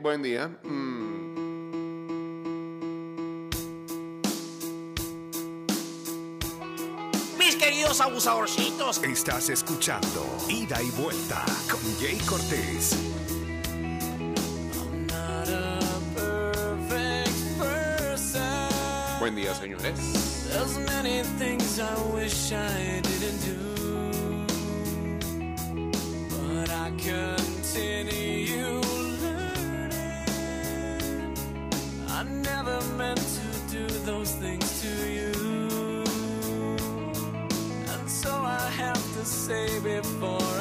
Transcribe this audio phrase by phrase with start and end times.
[0.00, 0.48] Buen día.
[0.62, 1.34] Mm.
[7.38, 9.02] Mis queridos abusadorcitos.
[9.04, 12.96] Estás escuchando Ida y Vuelta con Jay Cortés.
[19.18, 20.46] Buen día, señores.
[20.48, 23.56] There's many things I wish I didn't do,
[26.30, 28.35] but I continue
[39.46, 40.55] say before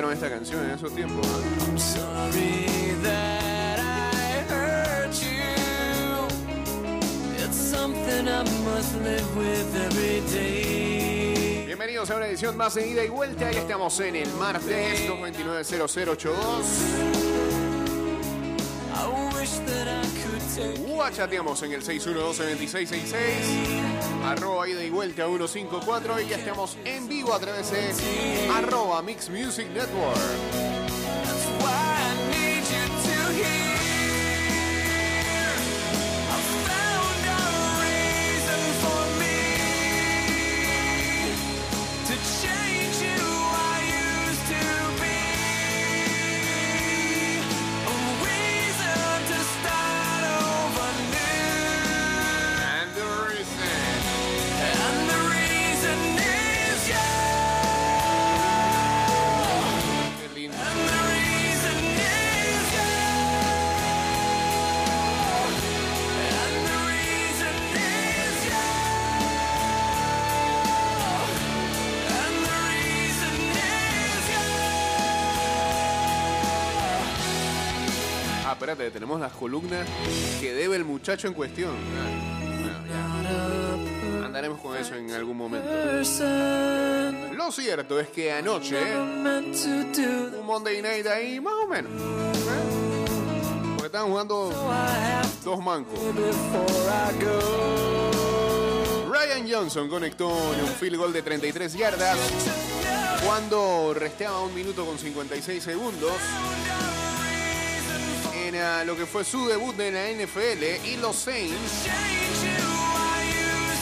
[0.00, 1.26] ¿cómo dedicaron esta canción en esos tiempos?
[1.66, 6.28] I'm sorry that I hurt you.
[7.44, 11.64] It's something I must live with every day.
[11.66, 13.50] Bienvenidos a una edición más de ida y vuelta.
[13.50, 17.17] Ya estamos en el martes 229-0082.
[20.86, 23.14] Guachateamos en el 612-2666.
[24.24, 26.20] Arroba ida y vuelta 154.
[26.20, 30.67] Y ya estamos en vivo a través de arroba Mix Music Network.
[78.98, 79.86] Tenemos las columnas
[80.40, 81.70] que debe el muchacho en cuestión.
[82.90, 84.24] Ah.
[84.24, 85.68] Andaremos con eso en algún momento.
[87.32, 91.92] Lo cierto es que anoche, un Monday Night ahí, más o menos.
[91.92, 93.04] ¿eh?
[93.76, 94.50] Porque estaban jugando
[95.44, 96.00] dos mancos.
[99.08, 102.18] Ryan Johnson conectó en un field goal de 33 yardas
[103.24, 106.10] cuando restaba un minuto con 56 segundos
[108.48, 111.86] en ah, lo que fue su debut en la NFL y los Saints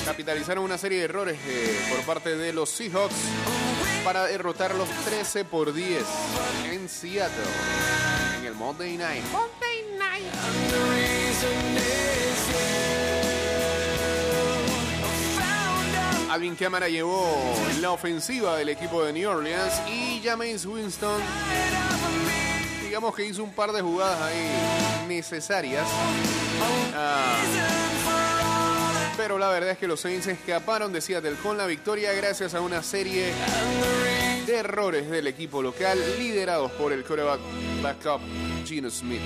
[0.04, 3.14] capitalizaron una serie de errores eh, por parte de los Seahawks
[4.04, 6.02] para derrotarlos 13 por 10
[6.70, 7.32] en Seattle
[8.38, 9.24] en el Monday Night.
[9.26, 9.50] Found
[11.78, 11.96] out
[16.36, 21.22] Alvin Cámara llevó la ofensiva del equipo de New Orleans y Jameis Winston,
[22.86, 24.48] digamos que hizo un par de jugadas ahí
[25.08, 25.84] necesarias.
[26.94, 27.34] Ah,
[29.16, 32.60] pero la verdad es que los Saints escaparon de Seattle con la victoria gracias a
[32.60, 33.32] una serie
[34.46, 37.40] de errores del equipo local liderados por el coreback
[37.82, 38.20] backup
[38.64, 39.20] Gino Smith.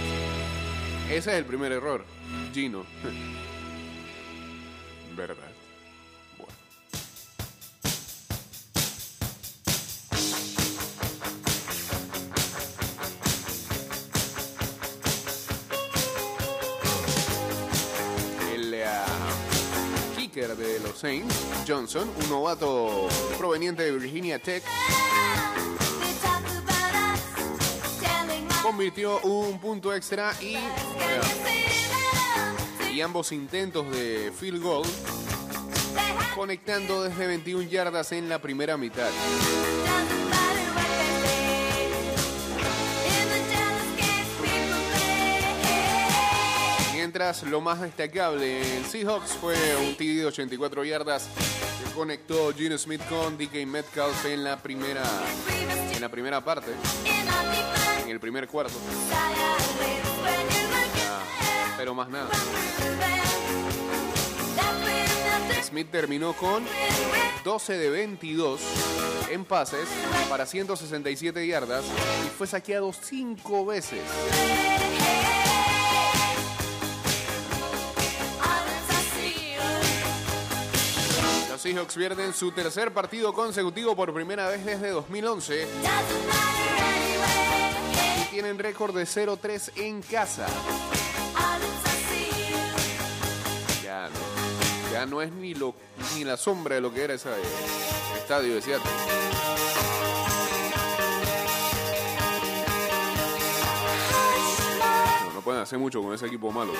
[1.10, 2.06] Ese es el primer error,
[2.54, 2.86] Gino.
[5.16, 5.49] ¿Verdad?
[20.48, 21.34] De los Saints,
[21.68, 24.62] Johnson, un novato proveniente de Virginia Tech,
[28.62, 30.60] convirtió un punto extra y, eh,
[32.94, 34.86] y ambos intentos de field goal
[36.34, 39.10] conectando desde 21 yardas en la primera mitad.
[47.12, 51.28] Mientras lo más destacable en Seahawks fue un TD de 84 yardas
[51.84, 55.02] que conectó Gino Smith con DK Metcalf en la primera
[55.92, 56.70] en la primera parte,
[58.04, 58.74] en el primer cuarto,
[61.04, 62.28] Ah, pero más nada.
[65.64, 66.64] Smith terminó con
[67.42, 68.60] 12 de 22
[69.32, 69.88] en pases
[70.28, 71.84] para 167 yardas
[72.24, 73.98] y fue saqueado 5 veces.
[81.70, 85.68] Seahawks pierden su tercer partido consecutivo por primera vez desde 2011
[88.20, 90.48] y tienen récord de 0-3 en casa.
[93.84, 95.76] Ya no, ya no es ni, lo,
[96.16, 97.30] ni la sombra de lo que era ese
[98.18, 98.90] estadio de Seattle.
[105.50, 106.72] Pueden mucho con ese equipo malo.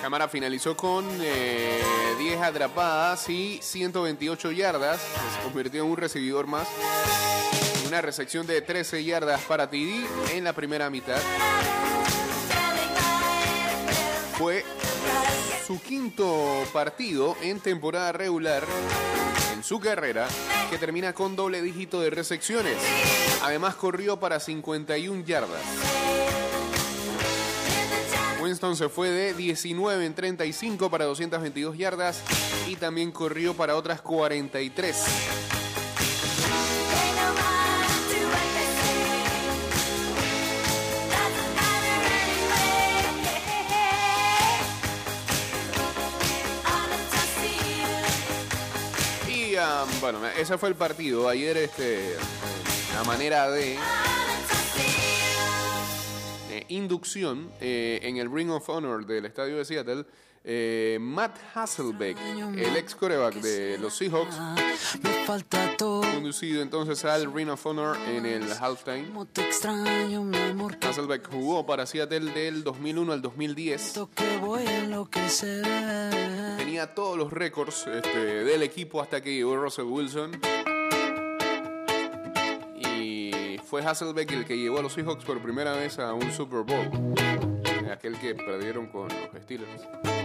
[0.00, 1.82] Cámara finalizó con eh,
[2.18, 5.00] 10 atrapadas y 128 yardas.
[5.00, 6.66] Se convirtió en un recibidor más.
[7.86, 11.20] Una recepción de 13 yardas para TD en la primera mitad.
[14.38, 14.64] Fue
[15.66, 18.62] su quinto partido en temporada regular
[19.62, 20.28] su carrera
[20.70, 22.76] que termina con doble dígito de recepciones.
[23.42, 25.62] Además corrió para 51 yardas.
[28.40, 32.22] Winston se fue de 19 en 35 para 222 yardas
[32.68, 35.59] y también corrió para otras 43.
[50.00, 51.28] Bueno, ese fue el partido.
[51.28, 52.16] Ayer este,
[52.94, 53.74] la manera de
[56.50, 60.06] eh, inducción eh, en el Ring of Honor del estadio de Seattle.
[60.42, 62.16] Eh, Matt Hasselbeck,
[62.56, 64.36] el ex coreback de los Seahawks,
[66.14, 69.06] conducido entonces al Ring of Honor en el halftime.
[70.82, 73.80] Hasselbeck jugó para Seattle del 2001 al 2010.
[73.80, 75.62] siento que voy a enloquecer.
[76.56, 80.40] Tenía todos los récords este, del equipo hasta que llegó Russell Wilson.
[82.76, 86.62] Y fue Hasselbeck el que llevó a los Seahawks por primera vez a un Super
[86.62, 87.14] Bowl.
[87.92, 90.19] Aquel que perdieron con los Steelers.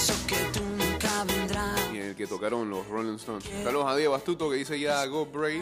[0.00, 1.78] Pienso que tú nunca vendrás.
[1.92, 3.44] Y el que tocaron los Rolling Stones.
[3.62, 5.60] Saludos a Diego Astuto que dice ya Go Brave.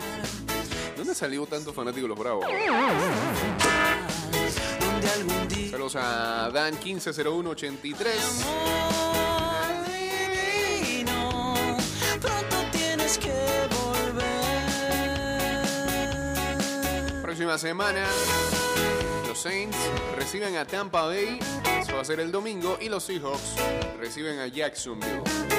[0.96, 2.44] ¿Dónde salió tanto fanático los Bravos?
[5.72, 8.14] Saludos a Dan 150183.
[10.84, 11.44] divino,
[12.20, 13.34] Pronto tienes que
[13.74, 14.32] volver.
[17.22, 18.06] Próxima semana,
[19.26, 19.76] los Saints
[20.16, 21.40] reciben a Tampa Bay.
[21.94, 22.78] Va a ser el domingo.
[22.80, 23.56] Y los Seahawks
[23.98, 25.57] reciben a Jacksonville.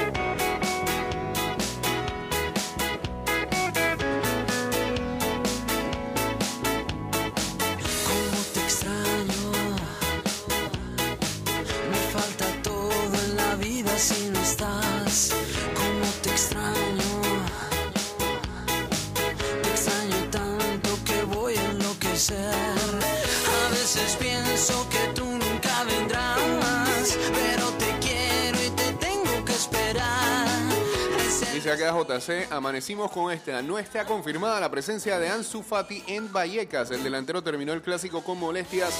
[31.53, 33.61] Dice acá JC, amanecimos con esta.
[33.61, 36.91] No está confirmada la presencia de Ansu Fati en Vallecas.
[36.91, 38.93] El delantero terminó el clásico con molestias,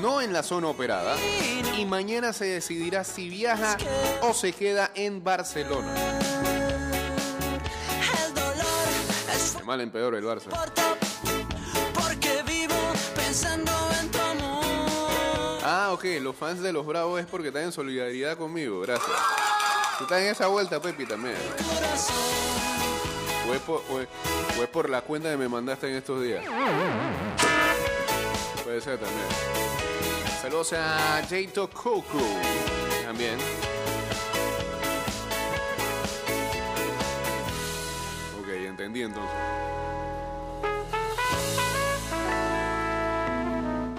[0.00, 1.14] no en la zona operada.
[1.76, 3.76] Y mañana se decidirá si viaja
[4.22, 5.92] o se queda en Barcelona.
[9.58, 10.48] De mal en peor el Barça.
[15.62, 19.16] Ah, ok, los fans de los Bravos es porque están en solidaridad conmigo, gracias.
[19.98, 21.36] Tú estás en esa vuelta, Pepi, también.
[23.54, 26.44] Es por, o es por la cuenta que me mandaste en estos días.
[28.64, 29.26] Puede ser también.
[30.42, 32.18] Saludos a Jato Coco.
[33.04, 33.36] También.
[38.40, 39.30] Ok, entendí entonces.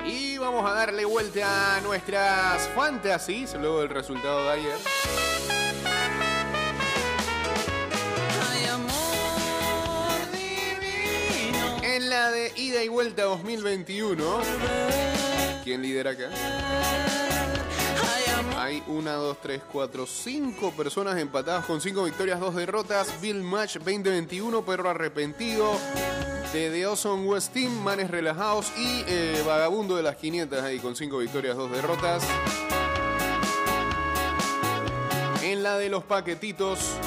[0.06, 4.78] Y vamos a darle vuelta a nuestras fantasies luego del resultado de ayer.
[12.56, 14.42] Ida y vuelta 2021.
[15.64, 16.30] ¿Quién lidera acá?
[18.58, 23.22] Hay una, dos, tres, cuatro, cinco personas empatadas con cinco victorias, dos derrotas.
[23.22, 25.72] Bill Match 2021, Perro Arrepentido.
[26.54, 30.96] De The Awesome West Team, Manes Relajados y eh, Vagabundo de las 500 ahí con
[30.96, 32.24] cinco victorias, dos derrotas.
[35.42, 36.98] En la de los paquetitos.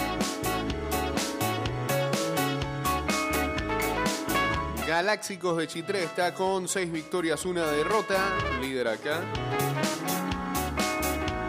[4.89, 8.35] Galáxicos de Chitré está con seis victorias, una derrota.
[8.59, 9.21] Líder acá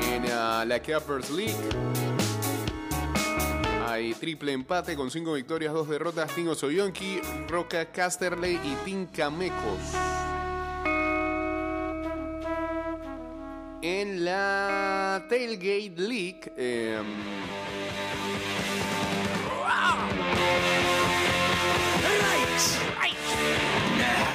[0.01, 1.55] en la Cappers League.
[3.88, 6.36] Hay triple empate con cinco victorias, dos derrotas.
[6.36, 9.79] Tingo Soyonki, Roca Casterley y Tim Camecos.
[13.81, 17.01] En la Tailgate League, eh,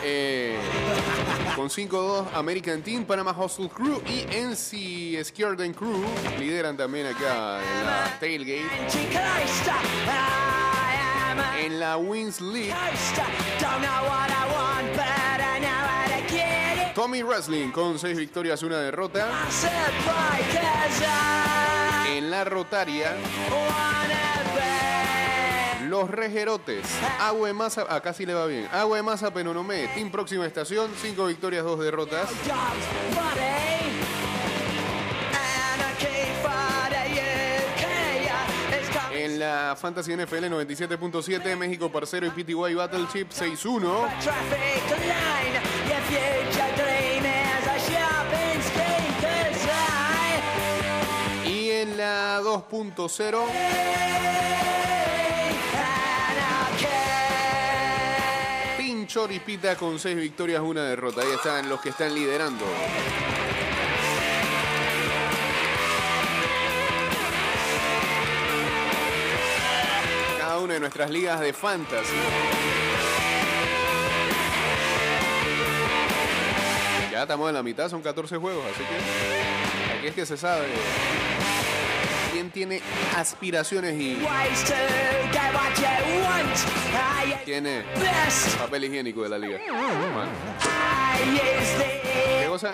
[0.05, 0.57] eh,
[1.57, 6.05] con 5-2 American Team, Panama Hustle Crew y NC Skierden Crew
[6.39, 8.67] lideran también acá en la Tailgate.
[11.65, 12.75] En la Wins League,
[16.95, 19.29] Tommy Wrestling con 6 victorias, una derrota.
[22.09, 23.17] En la Rotaria,
[25.95, 26.85] los Rejerotes,
[27.21, 28.69] Agua de Masa, acá sí le va bien.
[28.73, 32.29] Agua de Masa Penonomé, Team Próxima Estación, 5 victorias, 2 derrotas.
[39.13, 44.09] En la Fantasy NFL 97.7, México Parcero y PTY Battleship 6-1.
[51.47, 53.45] Y en la 2.0,
[59.15, 61.21] Choripita con 6 victorias, una derrota.
[61.21, 62.65] Ahí están los que están liderando.
[70.37, 72.13] Cada una de nuestras ligas de fantasy.
[77.13, 80.67] Ya estamos en la mitad, son 14 juegos, así que aquí es que se sabe
[82.33, 82.83] quién tiene
[83.17, 84.19] aspiraciones y
[88.47, 89.59] es papel higiénico de la liga.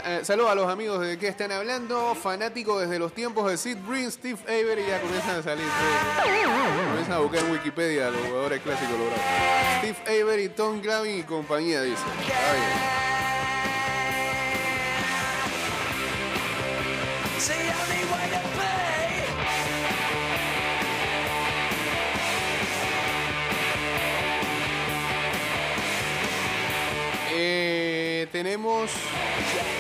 [0.04, 3.78] Eh, saludos a los amigos de que están hablando, fanáticos desde los tiempos de Sid
[3.88, 5.64] Green, Steve Avery, ya comienzan a salir.
[5.64, 6.44] eh,
[6.88, 9.20] Comienzan a buscar en Wikipedia los jugadores clásicos logrados.
[9.78, 12.02] Steve Avery, Tom Glavin y compañía, dice.
[12.26, 13.09] Bien.
[28.42, 28.90] Tenemos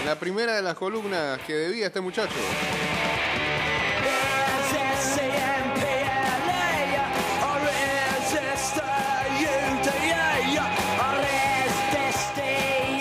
[0.04, 2.34] la primera de las columnas que debía este muchacho.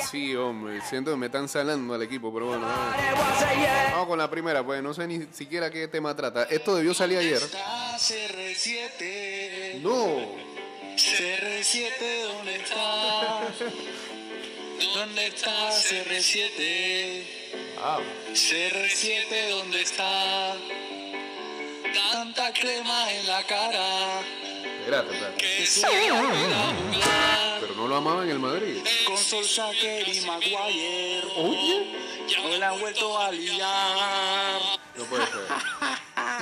[0.09, 2.65] Sí, hombre, siento que me están salando al equipo, pero bueno.
[2.65, 3.43] Vamos,
[3.91, 6.43] vamos con la primera, pues no sé ni siquiera qué tema trata.
[6.43, 7.39] Esto debió salir ayer.
[7.97, 10.39] CR7, No.
[10.95, 13.41] CR7, ¿dónde está?
[14.93, 17.23] ¿Dónde está CR7?
[17.81, 17.99] Ah,
[18.33, 20.55] CR7, ¿dónde está?
[22.11, 24.21] Tanta crema en la cara
[24.89, 25.37] espérate, espérate.
[25.37, 25.93] que se me.
[27.61, 28.77] Pero no lo amaban en el Madrid.
[29.05, 32.25] Con Solskjaer y Maguire Oye.
[32.41, 34.61] no le han vuelto a liar.
[34.95, 35.78] No puede ser.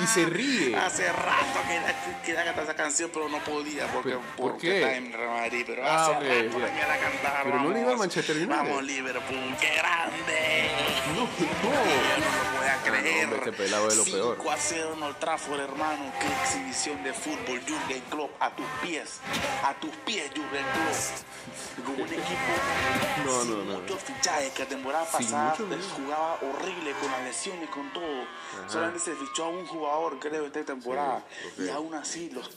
[0.02, 0.76] Y se ríe.
[0.76, 4.82] Hace rato que la- quería cantar esa canción, pero no podía porque, ¿por porque qué?
[4.82, 5.64] está en Real Madrid.
[5.66, 6.64] Pero Ah, hace ok, rato ya.
[6.66, 7.42] venía a cantar.
[7.44, 7.98] Pero no le iba vamos.
[8.00, 8.54] Manchester United.
[8.56, 10.70] Vamos, Liverpool, qué grande.
[11.08, 11.24] No, Yo
[11.64, 11.70] no.
[11.70, 13.24] no lo voy a no, creer.
[13.24, 14.36] hombre, este pelado es lo peor.
[14.36, 16.12] 5 a 0 en Old Trafford, hermano.
[16.20, 18.30] Qué exhibición de fútbol, Jurgen Klopp.
[18.42, 19.20] A tus pies.
[19.64, 21.84] A tus pies, Jurgen Klopp.
[21.84, 22.54] Con un equipo
[23.24, 23.80] No, sin no, no.
[23.80, 25.76] muchos fichajes que la temporada pasada no.
[25.96, 28.24] jugaba horrible con las lesiones, con todo.
[28.66, 29.87] Solamente se fichó a un jugador,
[30.20, 31.24] creo, esta temporada.
[31.56, 31.64] Sí.
[31.64, 32.50] Y aún así los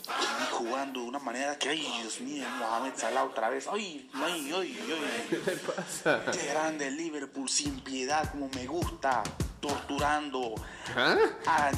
[0.51, 3.67] jugando de una manera que, ay, Dios mío, Mohamed Salah otra vez.
[3.71, 5.27] Ay, ay, ay, ay.
[5.29, 6.21] ¿Qué le pasa?
[6.31, 9.23] Qué grande Liverpool, sin piedad, como me gusta,
[9.59, 10.55] torturando,
[10.95, 11.15] ¿Ah?
[11.45, 11.71] a-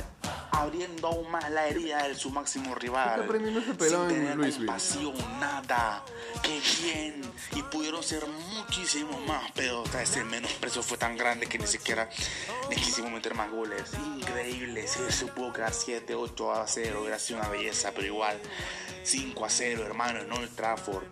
[0.53, 3.25] abriendo aún más la herida de su máximo rival.
[3.27, 6.03] ese sin en tener compasión, nada.
[6.41, 7.21] Qué bien.
[7.55, 9.83] Y pudieron ser muchísimos más, pero
[10.15, 12.09] el menosprecio fue tan grande que ni siquiera
[12.69, 13.93] les quisimos meter más goles.
[14.17, 14.87] Increíble.
[14.87, 18.39] Si se pudo quedar 7, 8 a 0, hubiera sido una belleza, pero igual
[19.03, 21.03] 5 a 0, hermano, en Old Trafford.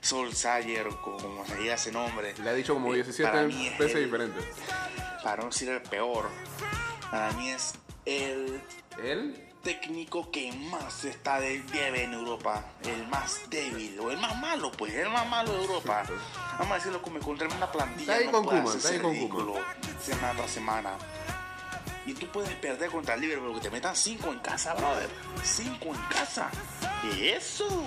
[0.00, 2.34] Sol Sayer, como se diga ese nombre.
[2.42, 4.44] Le ha dicho como eh, 17 para mí es veces diferentes.
[5.22, 6.28] Para no decir el peor,
[7.10, 7.74] para mí es
[8.08, 14.34] el técnico que más está de debe en Europa, el más débil o el más
[14.38, 16.04] malo, pues, el más malo de Europa.
[16.58, 18.14] Vamos a decirlo como con tremenda plantilla.
[18.14, 19.54] Está ahí no con puede hacerse está ahí con ridículo
[20.00, 20.92] Semana tras semana.
[22.06, 25.10] Y tú puedes perder contra el Liverpool que te metan 5 en casa, brother.
[25.42, 26.50] 5 en casa.
[27.20, 27.68] Eso.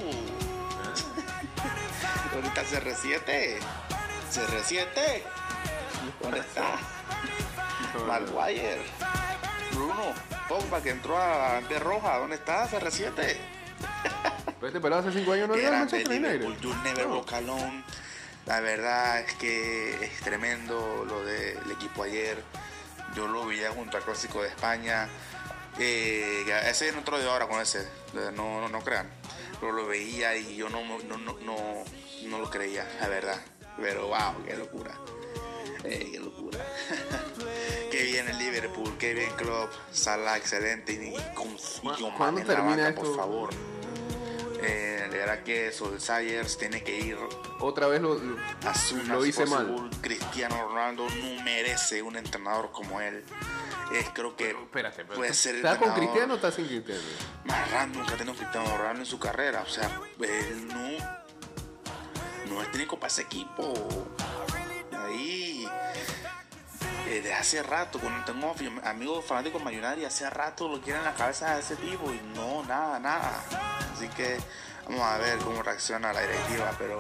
[2.32, 3.58] ¿Dónde está CR7?
[4.32, 5.24] CR7.
[6.22, 6.78] ¿Dónde está?
[8.06, 8.82] Maguire.
[9.82, 10.14] Bruno,
[10.48, 13.36] Pogba que entró a ante roja, ¿dónde está CR7?
[14.60, 16.62] Pero este hace 5 años no había Manchester Liverpool, United.
[16.62, 17.84] you'll never walk alone.
[18.46, 22.44] La verdad es que es tremendo lo del equipo ayer.
[23.16, 25.10] Yo lo veía junto al Clásico de España.
[25.80, 29.10] Eh, ese no te lo digo ahora con ese, eh, no, no, no crean.
[29.60, 31.84] Pero lo veía y yo no, no, no, no,
[32.26, 33.42] no lo creía, la verdad.
[33.78, 34.92] Pero wow, qué locura.
[35.84, 36.60] Eh, qué locura.
[38.12, 42.42] qué bien el Liverpool, qué bien Klopp, Salah excelente y, con, y con ¿Cuándo Mane
[42.42, 43.50] en la banca, por favor.
[44.64, 47.18] Eh, de verdad que Solskjaer tiene que ir
[47.62, 48.38] Otra vez lo, lo-
[48.68, 49.90] a su lo hice mal.
[50.02, 53.24] Cristiano Ronaldo no merece un entrenador como él.
[53.92, 57.02] Es, creo que Espérate, pero puede ser el ¿Está con Cristiano o está sin Cristiano?
[57.46, 59.64] más raro nunca ha tenido Cristiano Ronaldo en su carrera.
[59.66, 63.74] O sea, él no, no es técnico para ese equipo.
[64.94, 65.68] Ahí,
[67.12, 71.56] desde hace rato, cuando tengo amigos fanáticos mayonari, hace rato lo quieren en la cabeza
[71.56, 73.44] de ese tipo y no, nada, nada.
[73.94, 74.38] Así que
[74.88, 77.00] vamos a ver cómo reacciona la directiva, pero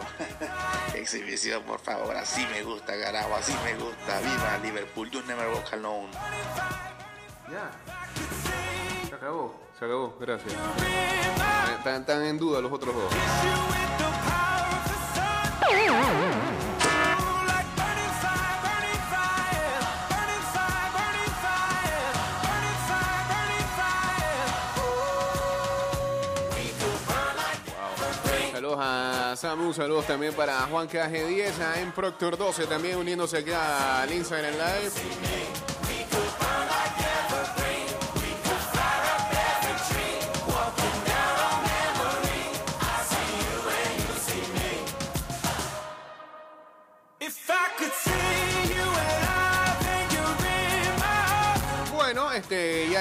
[0.95, 4.19] exhibición, por favor, así me gusta, carajo, así me gusta.
[4.19, 6.11] Viva Liverpool, you never walk alone.
[7.49, 7.71] Ya.
[9.07, 9.55] Se acabó.
[9.79, 10.53] Se acabó, gracias.
[11.77, 13.13] Están, están en duda los otros dos.
[29.41, 34.53] Samu, saludos también para Juan KG10, a M Proctor 12 también uniéndose acá al Instagram
[34.53, 35.60] Live.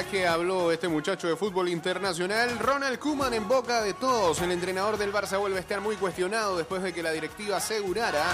[0.06, 4.40] Que habló este muchacho de fútbol internacional, Ronald Koeman en boca de todos.
[4.40, 8.24] El entrenador del Barça vuelve a estar muy cuestionado después de que la directiva asegurara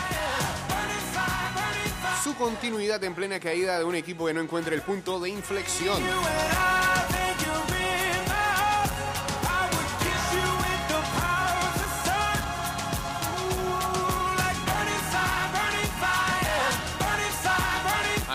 [2.22, 6.02] su continuidad en plena caída de un equipo que no encuentra el punto de inflexión.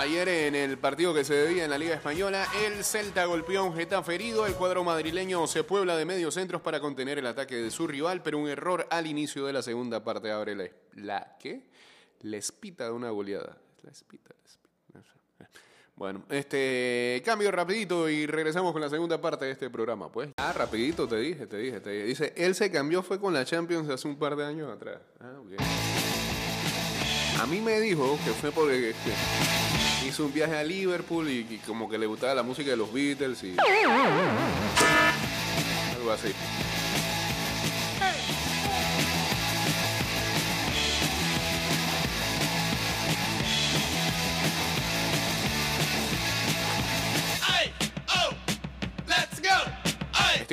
[0.02, 3.76] Ayer en el partido que se debía en la Liga Española, el Celta golpeó un
[3.76, 4.48] Getafe herido.
[4.48, 8.24] El cuadro madrileño se puebla de medios centros para contener el ataque de su rival,
[8.24, 11.68] pero un error al inicio de la segunda parte abre la, la ¿qué?
[12.22, 13.56] La espita de una goleada.
[13.84, 15.60] La espita, la espita.
[15.96, 20.32] Bueno, este cambio rapidito y regresamos con la segunda parte de este programa, pues.
[20.38, 22.06] Ah, rapidito te dije, te dije, te dije.
[22.06, 24.98] Dice, él se cambió fue con la Champions hace un par de años atrás.
[25.20, 25.62] Ah, ok.
[27.40, 28.94] A mí me dijo que fue porque
[30.08, 32.92] hizo un viaje a Liverpool y, y como que le gustaba la música de los
[32.92, 33.56] Beatles y
[35.98, 36.34] algo así.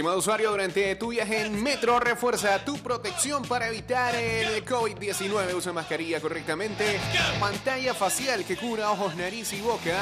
[0.09, 5.53] Estimado usuario, durante tu viaje en metro, refuerza tu protección para evitar el COVID-19.
[5.53, 6.99] Usa mascarilla correctamente.
[7.38, 10.01] Pantalla facial que cubra ojos, nariz y boca.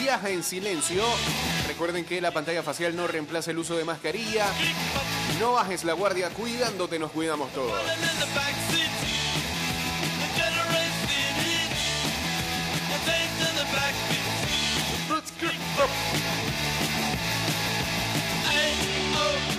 [0.00, 1.04] Viaja en silencio.
[1.68, 4.46] Recuerden que la pantalla facial no reemplaza el uso de mascarilla.
[5.38, 7.80] No bajes la guardia, cuidándote nos cuidamos todos.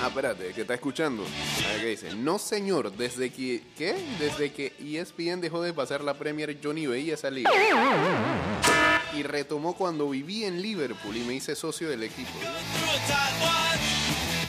[0.06, 1.24] Ah, espérate, que está escuchando.
[1.24, 2.14] A ver qué dice.
[2.14, 3.64] No, señor, desde que.
[3.76, 3.96] ¿Qué?
[4.20, 7.50] Desde que ESPN dejó de pasar la Premier, yo ni veía esa liga.
[9.18, 12.38] Y retomó cuando viví en Liverpool y me hice socio del equipo.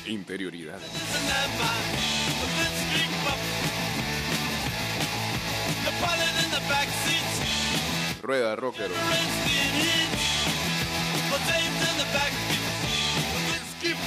[0.07, 0.79] Interioridad.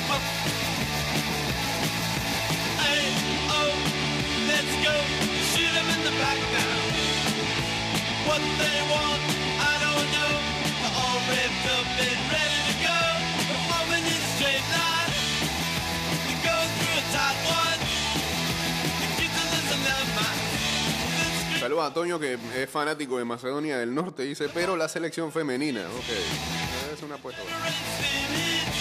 [0.09, 0.29] Man.
[0.29, 0.78] The
[21.59, 25.81] Saludos a Toño que es fanático de Macedonia del Norte, dice, pero la selección femenina.
[25.81, 26.95] Ok.
[26.95, 27.41] Es una apuesta.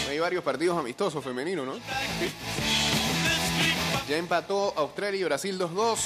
[0.09, 1.75] Hay varios partidos amistosos femeninos, ¿no?
[1.75, 1.81] Sí.
[4.09, 5.99] Ya empató Australia y Brasil 2-2.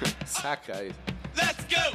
[0.00, 1.15] Hey, Saca eso.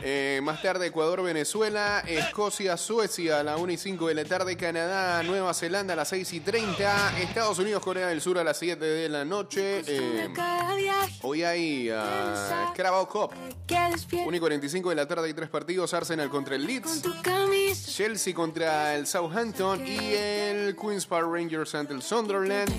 [0.04, 4.58] Eh, más tarde Ecuador, Venezuela, Escocia, Suecia a las 1 y 5 de la tarde,
[4.58, 8.58] Canadá, Nueva Zelanda a las 6 y 30, Estados Unidos, Corea del Sur a las
[8.58, 9.84] 7 de la noche.
[9.88, 10.30] Eh,
[11.22, 13.32] hoy hay uh, Carabao Cup,
[13.68, 17.04] que despierta 1 y 45 de la tarde hay tres partidos, Arsenal contra el Leeds.
[17.96, 22.72] Chelsea contra el Southampton y el Queen's Park Rangers ante el Sunderland.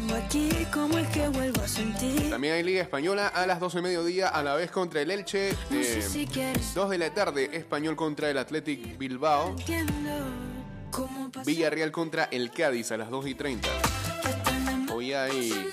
[2.31, 5.51] También hay Liga Española a las 12 de mediodía a la vez contra el Elche.
[5.71, 6.75] Eh, si quieres.
[6.75, 9.57] 2 de la tarde, Español contra el Athletic Bilbao.
[11.45, 13.69] Villarreal contra el Cádiz a las 2 y 30.
[14.23, 15.71] que hasta en la mano Hoy hay.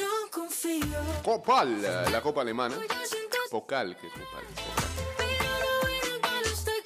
[1.23, 2.75] Copal, la Copa Alemana.
[3.51, 4.43] Pocal, que Copal.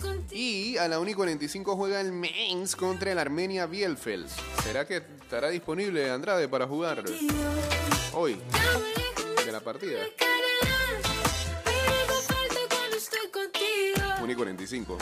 [0.01, 0.31] Contigo.
[0.31, 4.27] Y a la 1 y 45 juega el Mainz contra el Armenia Bielefeld.
[4.63, 7.03] ¿Será que estará disponible Andrade para jugar
[8.13, 8.39] hoy
[9.45, 9.99] de la partida?
[14.23, 14.97] 1 y 45.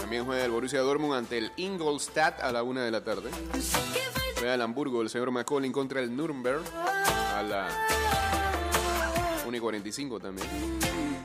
[0.00, 3.30] También juega el Borussia Dortmund ante el Ingolstadt a la 1 de la tarde.
[4.34, 7.68] Juega el Hamburgo, el señor McCollin contra el Nuremberg a la
[9.50, 10.48] 1 y 45 también.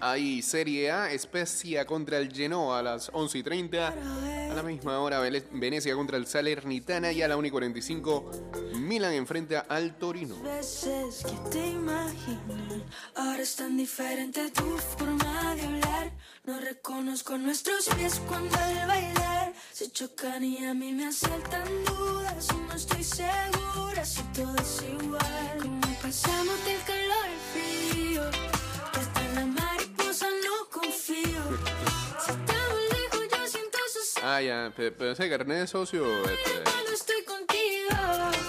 [0.02, 3.88] Hay Serie A, Spezia contra el Genoa a las 11 y 30.
[3.88, 8.32] A la misma hora, Venecia contra el Salernitana y a la 1 y 45,
[8.78, 10.42] Milan enfrenta al Torino.
[10.42, 12.84] veces que te imaginé
[13.16, 16.12] Ahora es tan diferente tu forma de hablar
[16.46, 22.48] No reconozco nuestros pies cuando al bailar Se chocan y a mí me asaltan dudas
[22.68, 26.95] no estoy segura si todo es igual Como pasamos del
[30.80, 31.42] confío.
[32.24, 36.62] Si estamos lejos yo siento su Ah, ya, pe- pero ese carnet de socio, este,
[36.64, 37.96] cuando estoy contigo.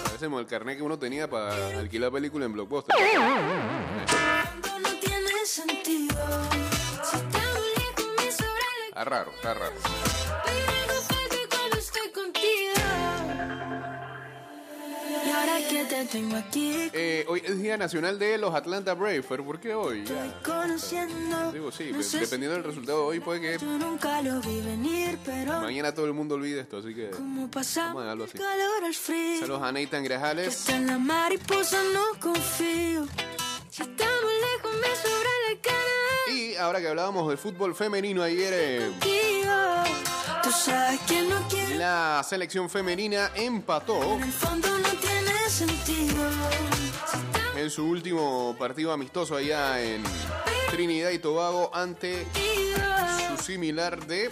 [0.03, 2.95] Parecemos el carnet que uno tenía para alquilar película en Blockbuster.
[2.95, 6.15] Cuando no tiene sentido.
[7.03, 9.75] Si estamos lejos me sobra la Está raro, está raro.
[15.87, 19.73] Te tengo aquí Eh, hoy es Día Nacional de los Atlanta Braves, pero ¿por qué
[19.73, 20.03] hoy?
[20.05, 20.25] Ya.
[20.25, 23.77] Estoy conociendo Digo, sí, No pe- sé dependiendo del resultado de hoy, puede que Yo
[23.77, 28.03] nunca lo vi venir Pero mañana todo el mundo olvide esto, así que a pasamos
[28.03, 28.37] del así.
[28.37, 30.47] calor al frío saludos a Nathan Que Grajales.
[30.47, 33.05] hasta en la mariposa no confío
[33.69, 38.53] Si estamos lejos me sobra la cara Y ahora que hablábamos de fútbol femenino ayer,
[38.53, 39.53] eh, contigo
[40.43, 44.87] Tú sabes que no quiero la selección femenina empató En el fondo no
[47.55, 50.03] en su último partido amistoso allá en
[50.71, 52.25] Trinidad y Tobago ante
[53.29, 54.29] su similar de.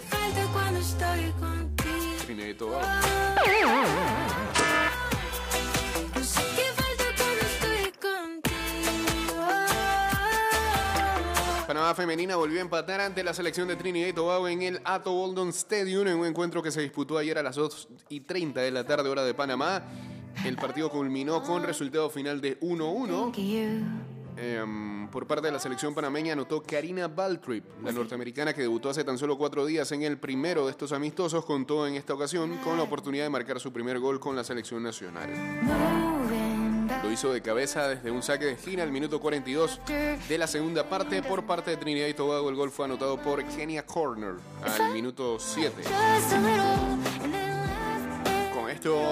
[2.26, 2.86] Trinidad y Tobago.
[11.66, 15.12] Panamá femenina volvió a empatar ante la selección de Trinidad y Tobago en el Ato
[15.12, 18.70] Boldon Stadium en un encuentro que se disputó ayer a las 2 y 30 de
[18.70, 19.82] la tarde hora de Panamá.
[20.46, 23.32] El partido culminó con resultado final de 1-1.
[24.36, 29.02] Em, por parte de la selección panameña anotó Karina Baltrip, la norteamericana que debutó hace
[29.02, 32.76] tan solo cuatro días en el primero de estos amistosos, contó en esta ocasión con
[32.76, 35.30] la oportunidad de marcar su primer gol con la selección nacional.
[37.02, 39.80] Lo hizo de cabeza desde un saque de esquina al minuto 42
[40.28, 42.48] de la segunda parte por parte de Trinidad y Tobago.
[42.48, 45.82] El gol fue anotado por Kenia Corner al minuto 7.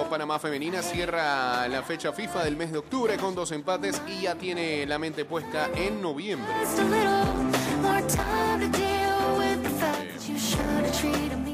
[0.09, 4.37] Panamá Femenina cierra la fecha FIFA del mes de octubre con dos empates y ya
[4.37, 6.53] tiene la mente puesta en noviembre.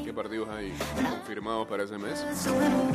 [0.05, 0.71] ¿Qué partidos hay
[1.09, 2.23] confirmados para ese mes?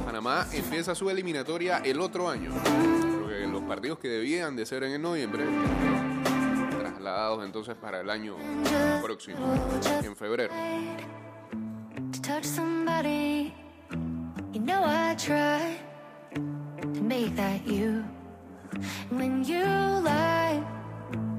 [0.04, 2.52] Panamá empieza su eliminatoria el otro año.
[3.20, 5.44] Porque los partidos que debían de ser en noviembre,
[6.78, 8.36] trasladados entonces para el año
[9.02, 9.38] próximo,
[10.04, 10.52] en febrero.
[14.66, 15.78] Know I tried
[16.34, 18.04] to make that you.
[19.10, 20.64] When you lied,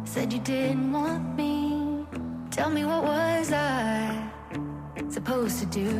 [0.05, 2.05] said you didn't want me.
[2.51, 4.31] Tell me what was I
[5.09, 5.91] supposed to do?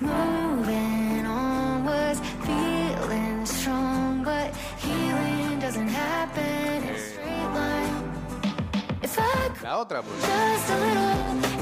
[0.00, 7.96] Moving on was feeling strong, but healing doesn't happen in a straight line.
[9.02, 10.20] If I could La otra, pues.
[10.22, 11.53] just a little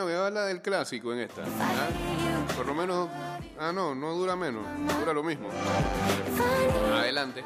[0.00, 1.42] Imagino que habla del clásico en esta.
[1.42, 2.54] ¿ah?
[2.56, 3.08] Por lo menos.
[3.58, 4.64] Ah, no, no dura menos.
[4.98, 5.48] Dura lo mismo.
[6.94, 7.44] Adelante.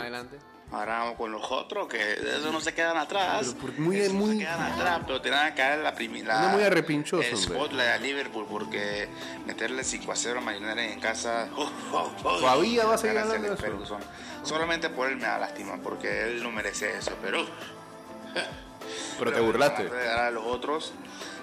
[0.00, 0.38] Adelante.
[0.70, 3.54] Ahora vamos con los otros, que de eso no se quedan atrás.
[3.60, 6.48] Pero muy- Eso no muy- se quedan atrás, pero tienen que caer la primera.
[6.48, 7.54] Muy arrepinchoso, El hombre.
[7.56, 9.06] spotlight a Liverpool, porque
[9.46, 11.48] meterle 5 a 0 a Millonarios en casa.
[11.54, 13.98] oh, oh, oh, Todavía va a seguir a de eso.
[14.44, 17.44] Solamente por él me da lástima, porque él no merece eso, pero.
[19.18, 19.88] Pero te burlaste.
[20.10, 20.92] A los otros,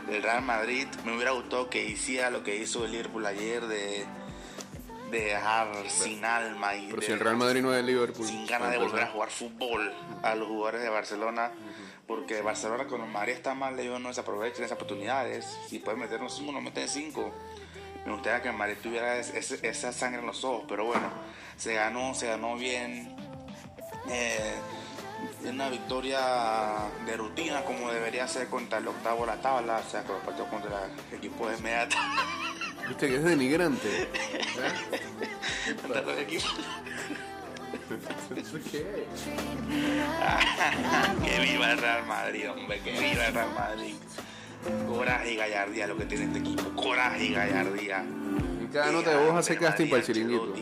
[0.09, 4.05] el Real Madrid, me hubiera gustado que hiciera lo que hizo el Liverpool ayer de,
[5.11, 8.25] de dejar sin alma y Pero de- si el Real Madrid no es el Liverpool.
[8.27, 11.51] sin ganas de volver a jugar fútbol a los jugadores de Barcelona.
[12.07, 15.45] Porque Barcelona con el Madrid está mal, ellos no desaprovechen esas oportunidades.
[15.67, 17.31] Si pueden meternos cinco, nos meten cinco.
[18.03, 21.07] Me gustaría que Madrid tuviera es- es- esa sangre en los ojos, pero bueno,
[21.55, 23.15] se ganó, se ganó bien.
[24.09, 24.55] Eh,
[25.45, 26.19] una victoria
[27.05, 30.21] de rutina como debería ser contra el octavo de la tabla, o sea, que los
[30.21, 32.23] partidos contra el equipo de media tabla,
[32.87, 34.09] Viste que es denigrante.
[35.81, 36.55] contra los equipos
[38.71, 39.05] ¿Qué?
[41.23, 43.95] que viva el Real Madrid, hombre, que viva el Real Madrid.
[44.87, 48.03] Coraje y gallardía lo que tiene este equipo, coraje y gallardía.
[48.61, 50.53] Y cada nota de voz hace casting para el chiringuito.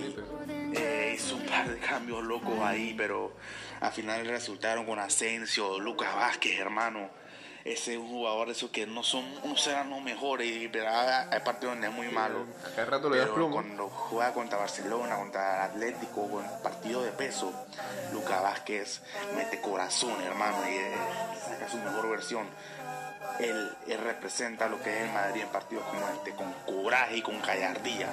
[0.74, 3.34] Eh, hizo un par de cambios locos ahí, pero
[3.80, 7.10] al final resultaron con Asensio, Lucas Vázquez, hermano.
[7.68, 11.40] Ese es un jugador de esos que no son, no serán los mejores, pero hay
[11.42, 12.46] partidos donde es muy malo.
[12.66, 17.52] A cada rato le Pero cuando juega contra Barcelona, contra Atlético, con partido de peso,
[18.13, 19.02] Lucas Vázquez
[19.36, 20.96] mete corazón, hermano, y eh,
[21.46, 22.48] saca su mejor versión.
[23.40, 27.22] Él, él representa lo que es el Madrid en partidos como este, con coraje y
[27.22, 28.08] con gallardía.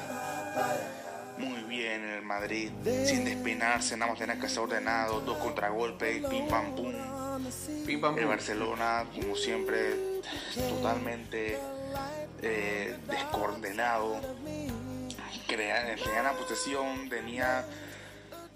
[1.38, 2.70] Muy bien el Madrid,
[3.06, 6.92] sin despeinarse, nada más tener que ser ordenado, dos contragolpes, pim pam pum.
[7.86, 8.26] Pim pam El.
[8.26, 10.20] Barcelona, como siempre,
[10.54, 11.58] totalmente
[12.42, 14.20] eh, descoordenado.
[15.46, 17.66] Crea- tenía la posesión, tenía,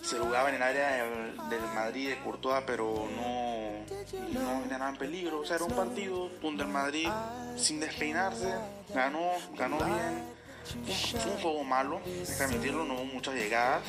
[0.02, 5.40] se jugaba en el área del, del Madrid de Courtois, pero no, no generaban peligro.
[5.40, 7.08] O sea, era un partido donde el Madrid,
[7.56, 8.54] sin despeinarse,
[8.94, 10.37] ganó, ganó bien.
[10.74, 13.82] Un- un juego malo, hay que admitirlo, no hubo muchas llegadas,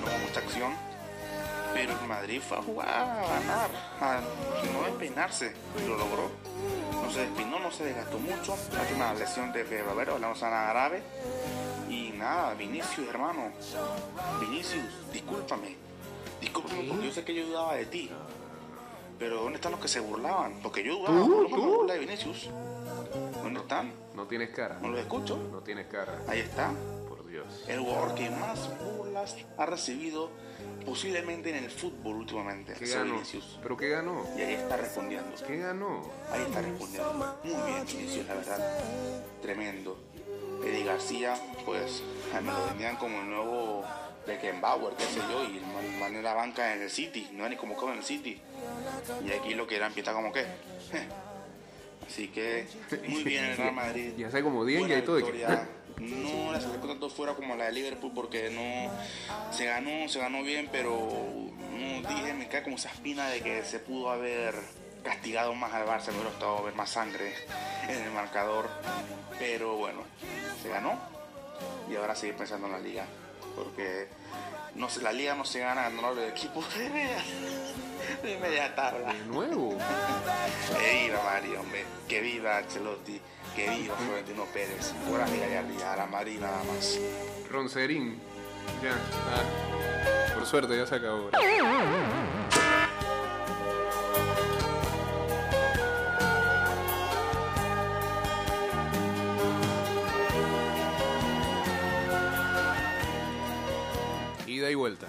[0.00, 0.72] no hubo mucha acción
[1.74, 4.20] pero el Madrid fue a jugar, a ganar, a
[4.72, 6.30] no despeinarse, y lo logró.
[7.02, 8.56] No se despeinó, no se desgastó mucho.
[8.80, 11.02] Hay una lesión de Bebero, hablamos a nada grave.
[11.90, 13.50] Y nada, Vinicius, hermano.
[14.40, 15.76] Vinicius, discúlpame.
[16.40, 18.10] Discúlpame porque yo sé que yo dudaba de ti.
[19.18, 20.60] Pero ¿dónde están los que se burlaban?
[20.62, 22.48] Porque yo dudaba, por lo menos de Vinicius.
[24.14, 24.78] No tienes cara.
[24.80, 25.36] ¿No los escucho?
[25.50, 26.20] No tienes cara.
[26.28, 26.72] Ahí está.
[27.08, 27.64] Por Dios.
[27.68, 30.30] El jugador que más burlas ha recibido
[30.84, 32.74] posiblemente en el fútbol últimamente.
[32.74, 33.14] ¿Qué ganó?
[33.14, 33.58] Vinicius.
[33.62, 34.24] ¿Pero qué ganó?
[34.36, 35.36] Y ahí está respondiendo.
[35.46, 36.02] ¿Qué ganó?
[36.30, 37.38] Ahí está respondiendo.
[37.44, 38.84] Muy bien, Vinicius, la verdad.
[39.42, 39.98] Tremendo.
[40.64, 43.84] Eddie García, pues, me lo vendían como el nuevo
[44.26, 47.56] Beckenbauer, qué sé yo, y el man, era banca en el City, no era ni
[47.56, 48.40] convocado en el City.
[49.24, 50.44] Y aquí lo que era empieza como que.
[52.06, 52.66] Así que,
[53.08, 54.12] muy bien el Real Madrid.
[54.18, 55.20] Y hace como 10 y hay todo.
[55.98, 60.42] No la sacó tanto fuera como la de Liverpool porque no se ganó, se ganó
[60.42, 64.54] bien, pero no dije, me cae como esa espina de que se pudo haber
[65.02, 67.32] castigado más al Barça, me hubiera gustado ver más sangre
[67.88, 68.68] en el marcador.
[69.38, 70.02] Pero bueno,
[70.62, 71.00] se ganó
[71.90, 73.06] y ahora seguir pensando en la liga.
[73.54, 74.08] Porque
[74.76, 77.22] no sé, la liga no se gana ganando los equipos de media,
[78.22, 79.12] de media tabla.
[79.12, 79.76] De nuevo.
[80.78, 81.84] Que viva Mario, hombre.
[82.08, 83.20] Que viva Ancelotti.
[83.54, 84.92] Que viva Florentino Pérez.
[85.08, 86.98] Pura gallardía a la Madrid nada más.
[87.50, 88.18] Roncerín.
[88.82, 88.90] Ya.
[88.92, 90.34] ah.
[90.34, 91.30] Por suerte ya se acabó.
[104.66, 105.06] Ida y vuelta.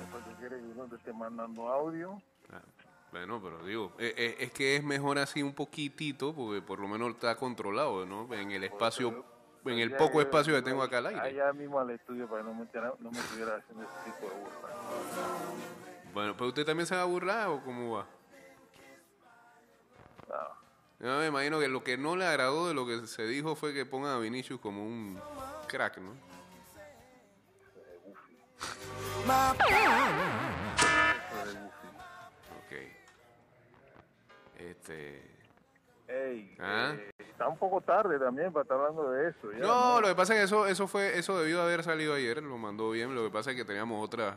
[0.00, 2.22] Después quiere que uno te esté mandando audio.
[2.50, 2.60] Ah,
[3.12, 6.88] Bueno, pero digo, eh, eh, es que es mejor así un poquitito, porque por lo
[6.88, 8.32] menos está controlado, ¿no?
[8.32, 9.24] En el espacio,
[9.66, 11.20] en el poco espacio que tengo acá al aire.
[11.20, 12.66] Allá mismo al estudio para que no me,
[13.00, 14.68] no me estuviera haciendo ese tipo de burla.
[16.14, 18.06] Bueno, pero usted también se va a burlar o cómo va?
[20.28, 20.66] No.
[20.98, 23.74] Yo me imagino que lo que no le agradó de lo que se dijo fue
[23.74, 25.20] que pongan a Vinicius como un
[25.68, 26.35] crack, ¿no?
[32.58, 32.72] Ok.
[34.58, 35.22] Este.
[36.08, 36.92] Ey, Ah.
[36.96, 39.50] eh, está un poco tarde también para estar hablando de eso.
[39.52, 42.40] ya, No, lo que pasa es que eso, eso fue, eso debió haber salido ayer,
[42.42, 43.12] lo mandó bien.
[43.14, 44.36] Lo que pasa es que teníamos otras,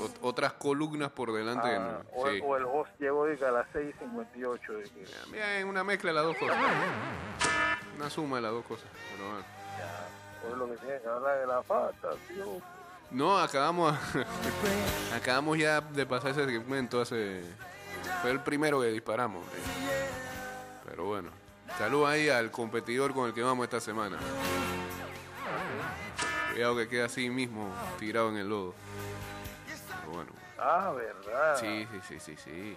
[0.00, 1.68] ot- otras columnas por delante.
[1.68, 2.40] que Ah, no- o, sí.
[2.44, 4.72] o el host llegó a las 6.58.
[4.72, 6.56] De que, Bien, una mezcla de las dos cosas.
[7.96, 8.88] Una suma de las dos cosas.
[9.16, 9.44] Pero bueno.
[10.44, 12.44] o es lo que tiene que hablar de la falta, tío.
[13.10, 13.96] No, acabamos,
[15.14, 17.42] acabamos ya de pasar ese segmento hace...
[18.22, 19.42] Fue el primero que disparamos.
[19.44, 19.60] hombre.
[20.88, 21.30] Pero bueno,
[21.78, 24.16] salud ahí al competidor con el que vamos esta semana.
[26.52, 28.74] Cuidado que queda así mismo, tirado en el lodo.
[30.00, 31.56] Pero bueno, Ah, verdad.
[31.60, 32.76] sí, sí, sí, sí, sí.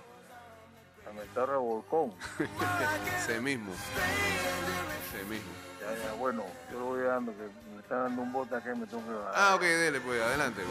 [1.06, 2.13] Se me está revolcón.
[3.20, 3.72] Ese mismo.
[3.72, 5.50] Ese mismo.
[5.80, 8.78] Ya, ya, bueno, yo lo voy dando, que me está dando un bote acá y
[8.78, 9.34] me tengo que bajar.
[9.36, 10.62] Ah, ok, dele, pues, adelante.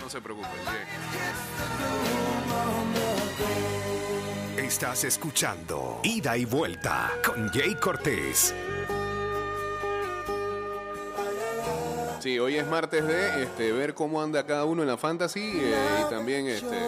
[0.00, 0.86] No se preocupe, bien.
[4.64, 8.54] Estás escuchando Ida y Vuelta con Jay Cortés.
[12.20, 15.74] Sí, hoy es martes de este, ver cómo anda cada uno en la fantasy eh,
[16.06, 16.78] y también este,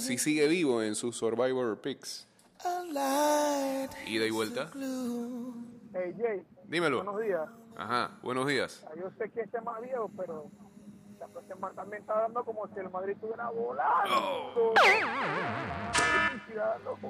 [0.00, 2.26] si sigue vivo en sus Survivor Picks.
[4.06, 4.70] Ida y vuelta.
[5.98, 7.02] Hey Jay, Dímelo.
[7.02, 7.48] buenos días.
[7.76, 8.84] Ajá, buenos días.
[8.86, 10.50] Ah, Yo sé que este es más viejo, pero
[11.18, 14.74] la próxima también está dando como si el Madrid estuviera volando.
[16.84, 17.04] Loco.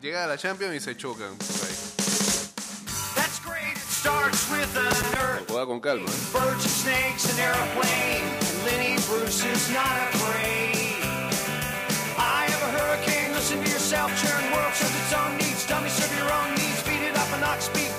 [0.00, 1.76] Llega a la Champions y se chocan por ahí.
[3.14, 3.76] That's great.
[3.76, 5.46] It starts with a nerd.
[5.48, 6.06] Juega con calma.
[6.06, 6.32] ¿eh?
[6.32, 8.24] Birds and snakes, an airplane.
[8.40, 10.98] And Lenny Bruce is not afraid.
[12.18, 13.32] I have a hurricane.
[13.32, 14.10] Listen to yourself.
[14.20, 15.66] Churn world serves its own needs.
[15.68, 16.82] Dummy serve your own needs.
[16.82, 17.90] Feed it up and ox speak.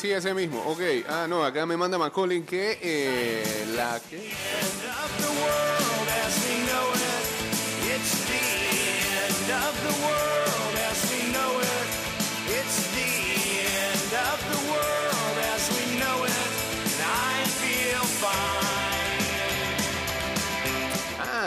[0.00, 0.62] Sí, ese mismo.
[0.66, 0.80] Ok.
[1.08, 4.32] Ah, no, acá me manda Macaulay que eh, la que...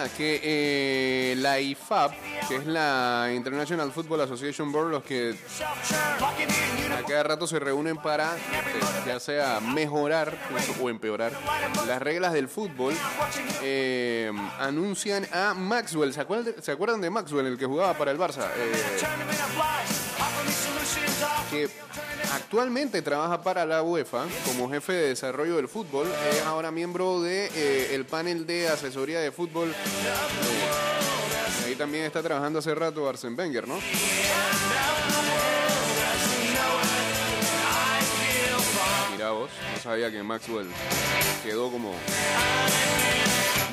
[0.09, 2.11] que eh, la IFAB,
[2.47, 5.35] que es la International Football Association Board, los que
[6.97, 10.37] a cada rato se reúnen para este, ya sea mejorar
[10.81, 11.33] o empeorar
[11.87, 12.93] las reglas del fútbol,
[13.61, 16.13] eh, anuncian a Maxwell.
[16.13, 18.47] ¿Se acuerdan, de, ¿Se acuerdan de Maxwell, el que jugaba para el Barça?
[18.55, 18.71] Eh,
[21.49, 21.69] que
[22.33, 26.07] actualmente trabaja para la UEFA como jefe de desarrollo del fútbol.
[26.31, 29.73] Es ahora miembro de eh, el panel de asesoría de fútbol.
[31.65, 33.79] Ahí también está trabajando hace rato Arsene Wenger, ¿no?
[39.11, 40.67] Mira vos, no sabía que Maxwell
[41.43, 41.93] quedó como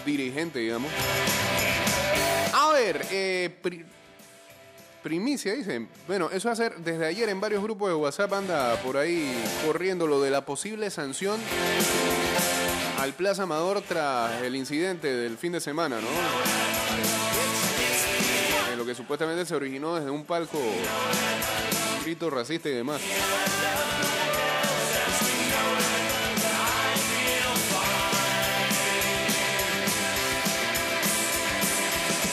[0.05, 0.91] dirigente, digamos.
[2.53, 3.85] A ver, eh, pri-
[5.03, 5.89] primicia, dicen.
[6.07, 9.33] Bueno, eso va a ser desde ayer en varios grupos de WhatsApp anda por ahí
[9.67, 11.41] corriendo lo de la posible sanción
[13.01, 16.09] al Plaza Amador tras el incidente del fin de semana, ¿no?
[18.71, 20.59] Eh, lo que supuestamente se originó desde un palco
[22.05, 23.01] grito racista y demás.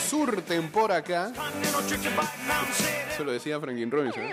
[0.10, 1.32] Surten por acá.
[3.15, 4.23] Se lo decía Franklin Robinson.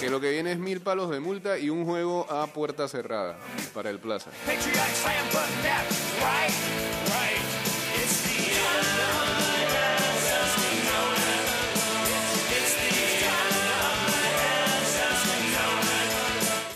[0.00, 3.36] Que lo que viene es mil palos de multa y un juego a puerta cerrada
[3.72, 4.30] para el Plaza.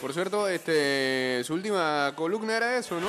[0.00, 3.08] Por cierto, este, su última columna era eso, ¿no?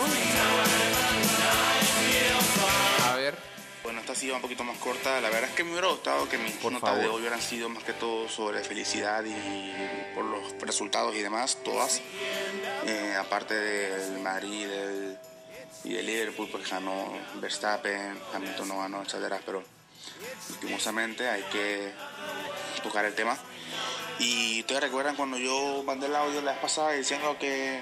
[3.05, 3.56] A ver.
[3.87, 5.21] Bueno, esta ha sido un poquito más corta.
[5.21, 7.69] La verdad es que me hubiera gustado que mis Por notas de hoy hubieran sido
[7.69, 12.01] más que todo sobre felicidad y por los resultados y demás, todas.
[12.85, 15.17] Eh, aparte del Madrid del-
[15.85, 19.63] y del Liverpool, porque ganó Verstappen, Hamilton no ganó, etcétera, pero
[20.49, 21.93] lastimosamente hay que
[22.83, 23.37] tocar el tema.
[24.19, 27.81] Y ustedes recuerdan cuando yo mandé el audio la vez pasada diciendo que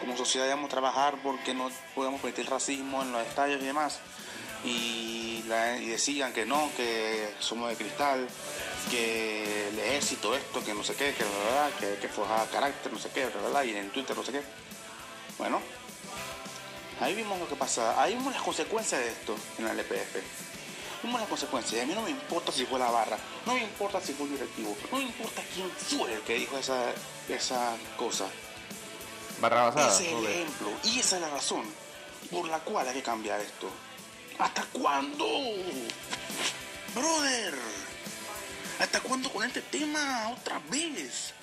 [0.00, 4.00] como sociedad debemos trabajar porque no podemos permitir racismo en los estadios y demás.
[4.64, 8.28] Y, la- y decían que no, que somos de cristal,
[8.90, 12.98] que el ejército esto, que no sé qué, que verdad, que, que forjaba carácter, no
[12.98, 14.42] sé qué, verdad, y en Twitter no sé qué.
[15.38, 15.60] Bueno,
[17.00, 20.16] ahí vimos lo que pasa, ahí vimos las consecuencias de esto en la LPF.
[21.02, 23.16] Vimos las consecuencias, y a mí no me importa si fue la barra,
[23.46, 26.58] no me importa si fue el directivo, no me importa quién fue el que dijo
[26.58, 26.92] esa,
[27.30, 28.26] esa cosa.
[29.40, 29.94] Barra basada.
[29.94, 31.64] Ese es el ejemplo y esa es la razón
[32.30, 33.70] por la cual hay que cambiar esto.
[34.40, 35.26] ¿Hasta cuándo?
[36.94, 37.54] Brother,
[38.78, 41.34] ¿hasta cuándo con este tema otra vez?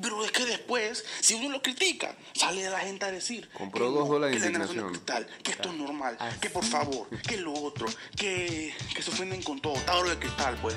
[0.00, 3.98] Pero es que después, si uno lo critica, sale la gente a decir Compró que
[3.98, 5.16] dos dólares de que la generación indignación.
[5.16, 9.10] de cristal, que esto es normal, que por favor, que lo otro, que, que se
[9.10, 10.76] ofenden con todo, Tauro de cristal, pues.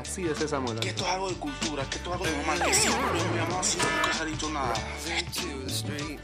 [0.00, 0.80] Así es esa mola.
[0.80, 3.42] Que esto es algo de cultura, que esto es algo de normal, que siempre lo
[3.42, 4.74] hemos así, nunca se ha dicho nada.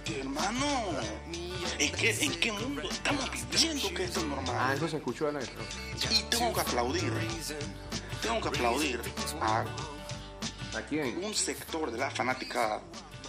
[0.05, 0.67] Que, hermano,
[1.79, 4.57] ¿en qué, ¿en qué mundo estamos viviendo que esto es normal?
[4.59, 7.13] Ah, eso se escuchó a la Y tengo que aplaudir,
[8.23, 9.01] tengo que aplaudir
[9.41, 9.65] a
[10.77, 11.23] ¿A quién?
[11.25, 12.81] un sector de la fanática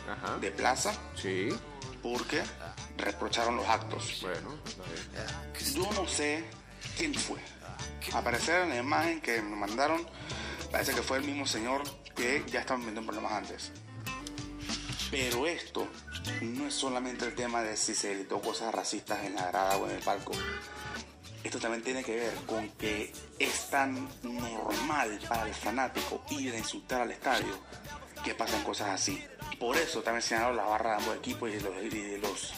[0.10, 0.38] Ajá.
[0.38, 1.50] de Plaza Sí.
[2.02, 2.42] porque
[2.98, 4.20] reprocharon los actos.
[4.22, 5.74] Bueno, está bien.
[5.76, 6.44] Yo no sé
[6.98, 7.40] quién fue.
[8.14, 10.08] Al parecer en la imagen que me mandaron,
[10.72, 11.84] parece que fue el mismo señor
[12.16, 13.72] que ya estaba metiendo en problemas antes.
[15.12, 15.88] Pero esto
[16.42, 19.90] no es solamente el tema de si se gritó cosas racistas en la grada o
[19.90, 20.34] en el palco.
[21.44, 26.58] Esto también tiene que ver con que es tan normal para el fanático ir a
[26.58, 27.60] insultar al estadio
[28.24, 29.24] que pasan cosas así.
[29.60, 32.54] Por eso también se las barras de ambos equipos y de los, y de los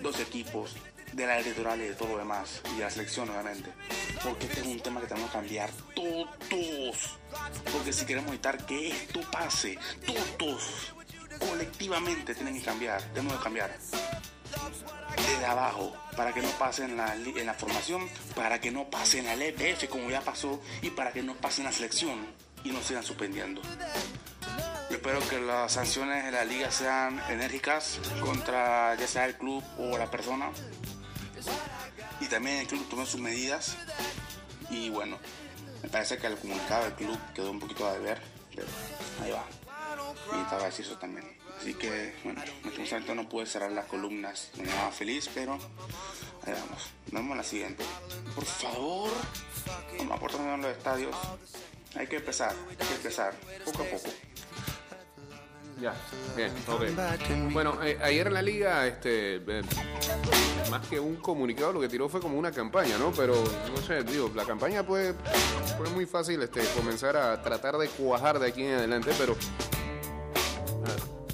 [0.00, 0.74] dos equipos
[1.12, 3.72] de la electoral y de todo lo demás y de la selección obviamente
[4.22, 7.18] porque este es un tema que tenemos que cambiar todos
[7.72, 9.76] porque si queremos evitar que esto pase
[10.38, 10.94] todos
[11.48, 13.76] colectivamente tienen que cambiar tenemos que cambiar
[15.16, 19.18] desde abajo para que no pase en la, en la formación para que no pase
[19.18, 22.26] en la LPF como ya pasó y para que no pase en la selección
[22.64, 23.62] y no sigan suspendiendo
[24.90, 29.62] yo espero que las sanciones de la liga sean enérgicas contra ya sea el club
[29.78, 30.50] o la persona.
[32.20, 33.76] Y también el club tome sus medidas.
[34.68, 35.20] Y bueno,
[35.84, 38.20] me parece que el comunicado del club quedó un poquito a deber,
[38.52, 38.66] pero
[39.22, 39.44] ahí va.
[40.36, 41.26] Y estaba eso también.
[41.58, 46.52] Así que, bueno, en este no pude cerrar las columnas de nada feliz, pero ahí
[46.52, 46.90] vamos.
[47.12, 47.84] Vemos en la siguiente.
[48.34, 49.10] Por favor,
[49.98, 51.16] vamos a en los estadios.
[51.96, 53.34] Hay que empezar, hay que empezar,
[53.64, 54.10] poco a poco.
[55.80, 55.94] Ya,
[56.36, 57.52] bien, ok.
[57.52, 59.62] Bueno, eh, ayer en la liga, este, eh,
[60.70, 63.12] más que un comunicado, lo que tiró fue como una campaña, ¿no?
[63.12, 63.34] Pero,
[63.74, 65.14] no sé, digo, la campaña puede,
[65.78, 69.34] fue muy fácil este, comenzar a tratar de cuajar de aquí en adelante, pero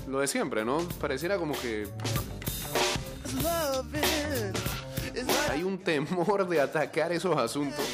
[0.07, 0.79] lo de siempre, ¿no?
[1.01, 1.89] Pareciera como que
[5.51, 7.85] hay un temor de atacar esos asuntos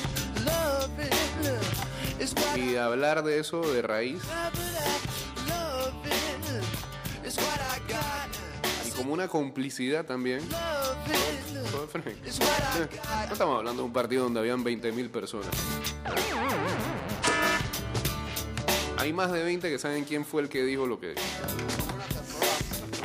[2.57, 4.23] y de hablar de eso de raíz.
[8.87, 10.41] Y como una complicidad también.
[11.91, 12.07] Frank.
[13.27, 15.49] No estamos hablando de un partido donde habían 20.000 personas.
[18.99, 21.21] Hay más de 20 que saben quién fue el que dijo lo que dijo.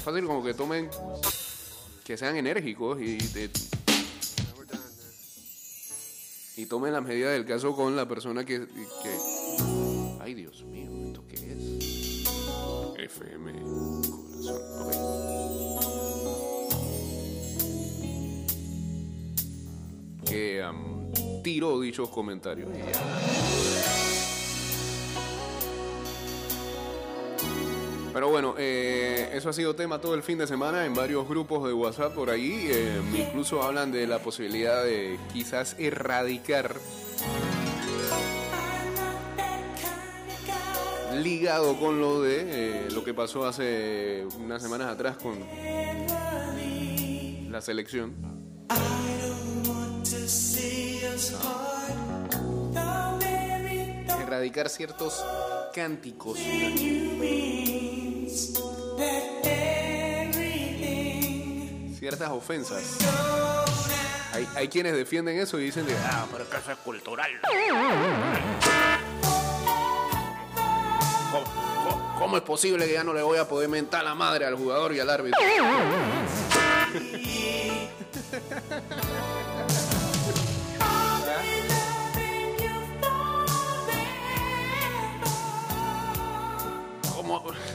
[0.08, 0.90] Fácil como que tomen,
[2.06, 3.50] que sean enérgicos y, de-
[6.56, 8.66] y tomen las medidas del caso con la persona que.
[10.22, 12.24] Ay, Dios mío, ¿esto qué es?
[13.04, 13.52] FM
[14.48, 15.18] Corazón.
[20.26, 21.12] Que am,
[21.44, 22.70] tiró dichos comentarios.
[22.74, 23.87] y ya.
[28.18, 31.68] Pero bueno, eh, eso ha sido tema todo el fin de semana en varios grupos
[31.68, 32.68] de WhatsApp por ahí.
[32.68, 36.78] eh, incluso hablan de la posibilidad de quizás erradicar
[41.22, 45.38] ligado con lo de eh, lo que pasó hace unas semanas atrás con
[47.52, 48.16] la selección.
[54.24, 55.24] Erradicar ciertos
[55.72, 56.40] cánticos.
[62.00, 62.98] Ciertas ofensas.
[64.34, 67.32] Hay, hay quienes defienden eso y dicen de, ah, pero es que eso es cultural.
[71.32, 74.46] ¿Cómo, cómo- cómo es posible que ya no le voy a poder mentar la madre
[74.46, 75.40] al jugador y al árbitro?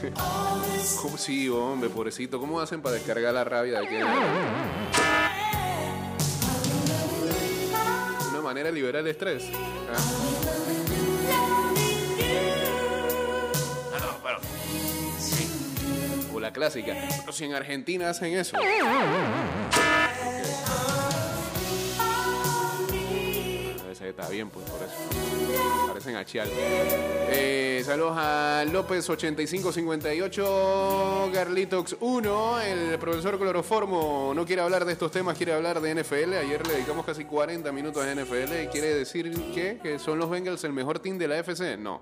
[0.01, 0.63] ¿Cómo?
[1.01, 2.39] ¿Cómo sí, hombre, pobrecito?
[2.39, 4.03] ¿Cómo hacen para descargar la rabia de que
[8.29, 9.43] Una manera de liberar el estrés.
[9.53, 9.97] Ah.
[13.95, 14.39] Ah.
[16.33, 16.95] O la clásica.
[17.19, 18.57] Pero si en Argentina hacen eso.
[24.15, 24.93] Está bien, pues por eso.
[25.87, 26.47] Parecen a Chial.
[26.51, 32.61] Eh, saludos a López8558, Garlitox 1.
[32.61, 36.35] El profesor Cloroformo no quiere hablar de estos temas, quiere hablar de NFL.
[36.35, 40.29] Ayer le dedicamos casi 40 minutos a NFL y quiere decir que, que son los
[40.29, 41.75] Bengals el mejor team de la FC.
[41.77, 41.99] No.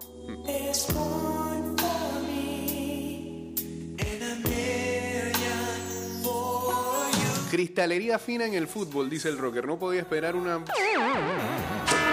[7.51, 9.67] Cristalería fina en el fútbol, dice el rocker.
[9.67, 10.63] No podía esperar una.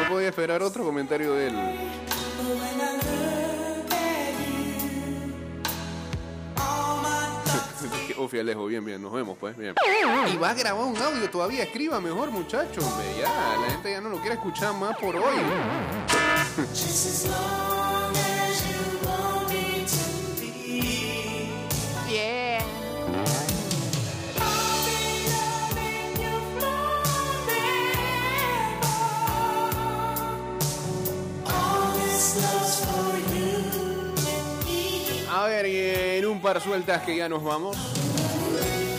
[0.09, 1.55] Podía esperar otro comentario de él.
[8.19, 9.75] Uf, Alejo, bien, bien, nos vemos pues, bien.
[10.33, 12.85] Y va a grabar un audio todavía, escriba mejor, muchachos.
[13.21, 15.37] Ya, la gente ya no lo quiere escuchar más por hoy.
[36.49, 37.77] par sueltas que ya nos vamos.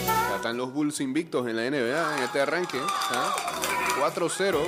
[0.05, 2.77] Ya están los Bulls invictos en la NBA en este arranque.
[2.79, 3.33] ¿ah?
[3.99, 4.59] 4-0.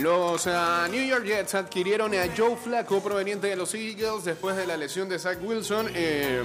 [0.00, 4.66] Los ah, New York Jets adquirieron a Joe Flacco proveniente de los Eagles después de
[4.66, 5.86] la lesión de Zach Wilson.
[5.94, 6.42] eh,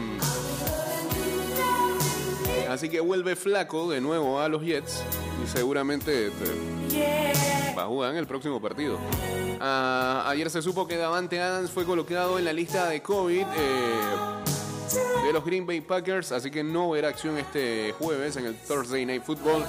[2.70, 5.02] así que vuelve Flacco de nuevo a los Jets
[5.48, 8.98] seguramente este, va a jugar en el próximo partido.
[9.60, 15.26] Ah, ayer se supo que Davante Adams fue colocado en la lista de COVID eh,
[15.26, 19.06] de los Green Bay Packers, así que no verá acción este jueves en el Thursday
[19.06, 19.64] Night Football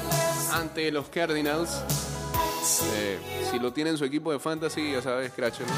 [0.52, 1.70] ante los Cardinals.
[2.96, 3.18] Eh,
[3.50, 5.68] si lo tiene en su equipo de fantasy, ya sabes, scratchelo.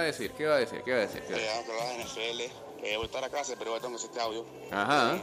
[0.00, 0.32] Va a decir?
[0.32, 0.82] ¿Qué va a decir?
[0.82, 1.22] ¿Qué va a decir?
[1.22, 1.70] ¿Qué va a decir?
[1.70, 2.40] Eh, NFL,
[2.86, 4.44] eh, voy a estar a casa, pero voy a tener este audio.
[4.70, 5.16] Ajá.
[5.16, 5.20] Eh,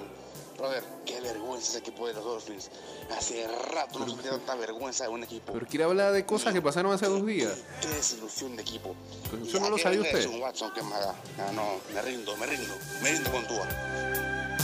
[0.57, 2.69] brother, qué vergüenza ese equipo de los Dolphins.
[3.15, 5.53] Hace rato no sentía tanta vergüenza de un equipo.
[5.53, 7.59] Pero quiere hablar de cosas que pasaron hace dos días.
[7.82, 8.95] Qué desilusión de equipo.
[9.30, 10.28] Pues eso no ¿A lo sabía usted.
[10.39, 10.82] Watson, que?
[10.82, 12.75] Ah, no, me rindo, me rindo.
[13.01, 13.67] Me rindo con Tua.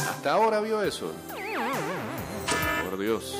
[0.10, 1.12] Hasta ahora vio eso.
[2.84, 3.36] Por Dios.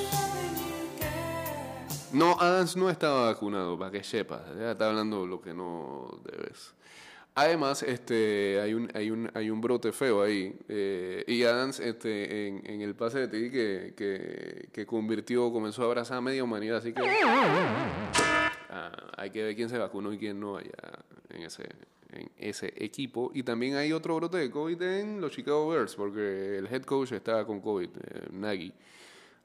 [2.14, 4.42] No, Adams no estaba vacunado, para que sepas.
[4.56, 6.74] Ya está hablando lo que no debes.
[7.36, 10.56] Además, este, hay un, hay un, hay un brote feo ahí.
[10.68, 15.86] eh, y Adams, este, en, el pase de ti que, que, que convirtió, comenzó a
[15.86, 17.02] abrazar a media humanidad, así que
[18.70, 20.70] ah, hay que ver quién se vacunó y quién no allá
[21.30, 21.64] en ese,
[22.12, 23.32] en ese equipo.
[23.34, 27.10] Y también hay otro brote de COVID en los Chicago Bears, porque el head coach
[27.10, 28.72] está con COVID, eh, Nagy.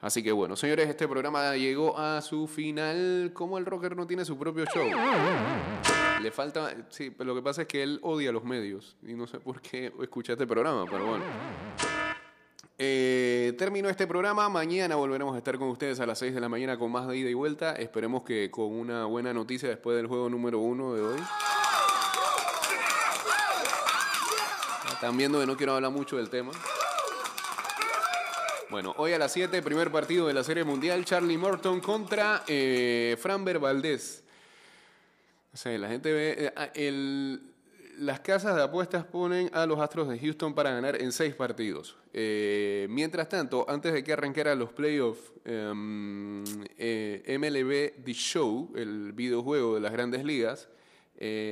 [0.02, 3.32] Así que bueno, señores, este programa llegó a su final.
[3.34, 4.88] Como el rocker no tiene su propio show.
[6.22, 6.74] Le falta.
[6.90, 8.96] Sí, pero lo que pasa es que él odia los medios.
[9.06, 11.26] Y no sé por qué escucha este programa, pero bueno.
[12.78, 14.48] Eh, terminó este programa.
[14.48, 17.18] Mañana volveremos a estar con ustedes a las 6 de la mañana con más de
[17.18, 17.74] ida y vuelta.
[17.74, 21.20] Esperemos que con una buena noticia después del juego número uno de hoy.
[24.94, 26.52] Están viendo que no quiero hablar mucho del tema.
[28.70, 33.18] Bueno, hoy a las 7, primer partido de la Serie Mundial, Charlie Morton contra eh,
[33.20, 34.24] Franber Valdés.
[35.52, 36.36] O sea, la gente ve...
[36.38, 36.70] eh, ah,
[37.98, 41.98] las casas de apuestas ponen a los Astros de Houston para ganar en seis partidos.
[42.14, 46.44] Eh, mientras tanto, antes de que arrancara los playoffs, em,
[46.78, 50.70] eh, MLB The Show, el videojuego de las grandes ligas,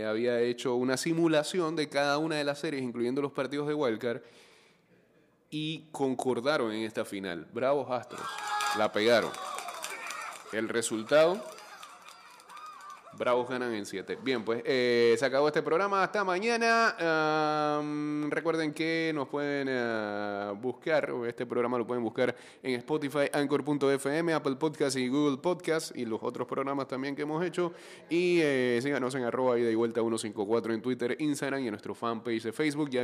[0.07, 4.21] había hecho una simulación de cada una de las series, incluyendo los partidos de Wildcard,
[5.49, 7.47] y concordaron en esta final.
[7.53, 8.27] Bravos Astros,
[8.77, 9.31] la pegaron.
[10.51, 11.41] El resultado,
[13.17, 14.19] Bravos ganan en 7.
[14.23, 16.03] Bien, pues eh, se acabó este programa.
[16.03, 16.95] Hasta mañana.
[18.29, 24.55] Recuerden que nos pueden ah, buscar, este programa lo pueden buscar en Spotify, Anchor.fm, Apple
[24.55, 27.73] Podcast y Google Podcast y los otros programas también que hemos hecho.
[28.09, 31.95] Y eh, síganos en arroba ida y vuelta 154 en Twitter, Instagram y en nuestro
[31.95, 32.89] fanpage de Facebook.
[32.89, 32.95] Ya